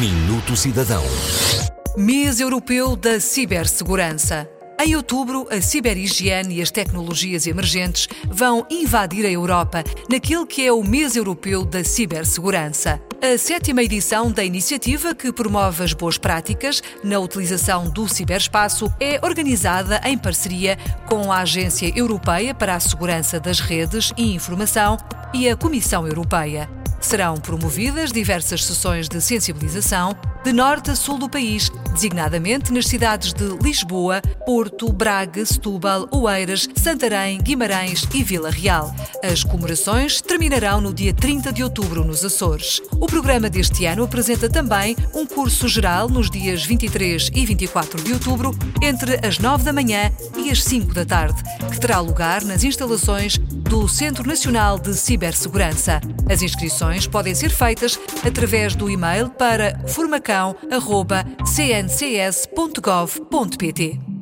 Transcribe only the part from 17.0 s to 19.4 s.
na utilização do ciberespaço é